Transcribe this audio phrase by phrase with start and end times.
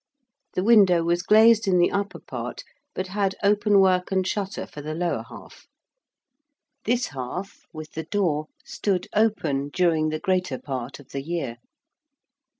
[0.55, 2.63] The window was glazed in the upper part,
[2.95, 5.67] but had open work and shutter for the lower half:
[6.85, 11.57] this half, with the door, stood open during the greater part of the year.